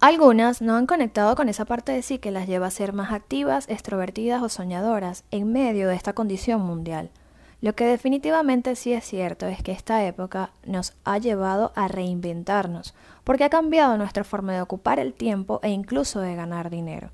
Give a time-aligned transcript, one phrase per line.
[0.00, 3.12] Algunas no han conectado con esa parte de sí que las lleva a ser más
[3.12, 7.10] activas, extrovertidas o soñadoras en medio de esta condición mundial.
[7.60, 12.94] Lo que definitivamente sí es cierto es que esta época nos ha llevado a reinventarnos,
[13.24, 17.10] porque ha cambiado nuestra forma de ocupar el tiempo e incluso de ganar dinero.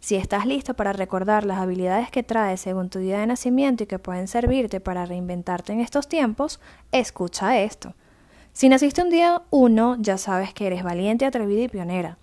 [0.00, 3.86] Si estás listo para recordar las habilidades que traes según tu día de nacimiento y
[3.86, 6.60] que pueden servirte para reinventarte en estos tiempos,
[6.92, 7.94] escucha esto.
[8.52, 12.18] Si naciste un día 1, ya sabes que eres valiente, atrevida y pionera.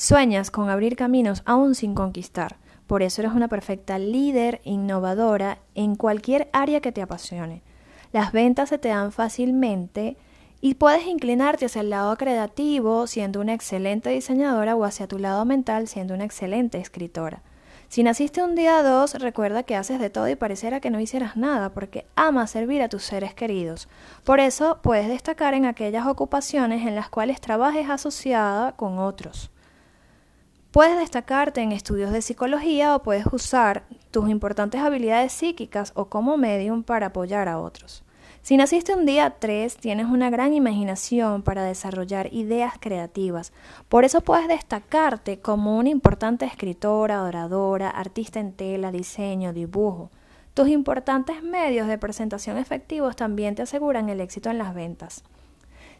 [0.00, 2.58] Sueñas con abrir caminos aún sin conquistar.
[2.86, 7.64] Por eso eres una perfecta líder innovadora en cualquier área que te apasione.
[8.12, 10.16] Las ventas se te dan fácilmente
[10.60, 15.44] y puedes inclinarte hacia el lado creativo siendo una excelente diseñadora o hacia tu lado
[15.44, 17.42] mental siendo una excelente escritora.
[17.88, 21.36] Si naciste un día 2, recuerda que haces de todo y pareciera que no hicieras
[21.36, 23.88] nada porque amas servir a tus seres queridos.
[24.22, 29.50] Por eso puedes destacar en aquellas ocupaciones en las cuales trabajes asociada con otros.
[30.70, 36.36] Puedes destacarte en estudios de psicología o puedes usar tus importantes habilidades psíquicas o como
[36.36, 38.04] medium para apoyar a otros.
[38.42, 43.54] Si naciste un día 3, tienes una gran imaginación para desarrollar ideas creativas.
[43.88, 50.10] Por eso puedes destacarte como una importante escritora, oradora, artista en tela, diseño, dibujo.
[50.52, 55.24] Tus importantes medios de presentación efectivos también te aseguran el éxito en las ventas.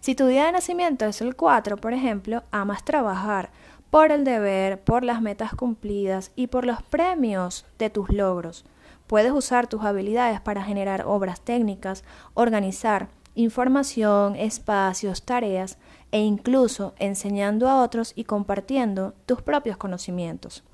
[0.00, 3.50] Si tu día de nacimiento es el 4, por ejemplo, amas trabajar
[3.90, 8.64] por el deber, por las metas cumplidas y por los premios de tus logros.
[9.06, 15.78] Puedes usar tus habilidades para generar obras técnicas, organizar información, espacios, tareas
[16.10, 20.64] e incluso enseñando a otros y compartiendo tus propios conocimientos.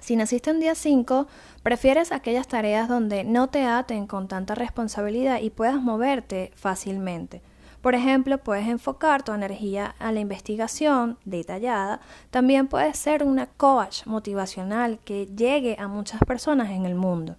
[0.00, 1.26] Si naciste en día 5,
[1.62, 7.42] prefieres aquellas tareas donde no te aten con tanta responsabilidad y puedas moverte fácilmente.
[7.80, 12.00] Por ejemplo, puedes enfocar tu energía a la investigación detallada.
[12.30, 17.36] También puedes ser una coach motivacional que llegue a muchas personas en el mundo.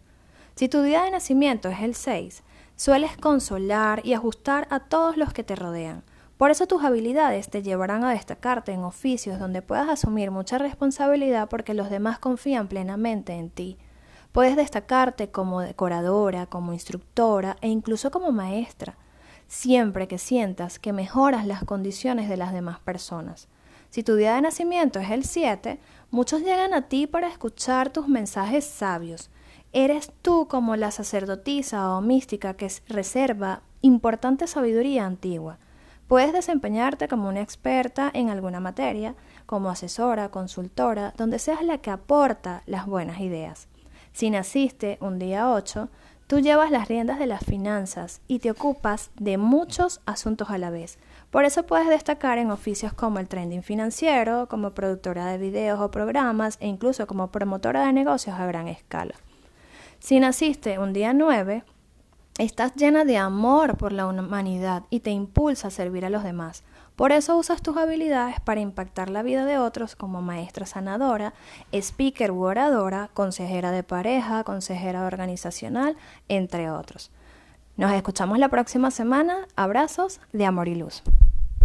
[0.55, 2.43] Si tu día de nacimiento es el 6,
[2.77, 6.03] sueles consolar y ajustar a todos los que te rodean.
[6.37, 11.49] Por eso tus habilidades te llevarán a destacarte en oficios donde puedas asumir mucha responsabilidad
[11.49, 13.77] porque los demás confían plenamente en ti.
[14.31, 18.95] Puedes destacarte como decoradora, como instructora e incluso como maestra
[19.49, 23.49] siempre que sientas que mejoras las condiciones de las demás personas.
[23.89, 25.79] Si tu día de nacimiento es el 7,
[26.11, 29.31] muchos llegan a ti para escuchar tus mensajes sabios.
[29.73, 35.57] Eres tú como la sacerdotisa o mística que reserva importante sabiduría antigua.
[36.07, 39.15] Puedes desempeñarte como una experta en alguna materia,
[39.47, 43.67] como asesora, consultora, donde seas la que aporta las buenas ideas.
[44.11, 45.89] Si naciste un día 8,
[46.29, 50.69] Tú llevas las riendas de las finanzas y te ocupas de muchos asuntos a la
[50.69, 50.99] vez.
[51.31, 55.89] Por eso puedes destacar en oficios como el trending financiero, como productora de videos o
[55.89, 59.15] programas e incluso como promotora de negocios a gran escala.
[59.97, 61.63] Si naciste un día 9,
[62.37, 66.63] estás llena de amor por la humanidad y te impulsa a servir a los demás.
[66.99, 71.33] Por eso usas tus habilidades para impactar la vida de otros como maestra sanadora,
[71.71, 75.95] speaker u oradora, consejera de pareja, consejera organizacional,
[76.27, 77.09] entre otros.
[77.77, 79.47] Nos escuchamos la próxima semana.
[79.55, 81.01] Abrazos de amor y luz.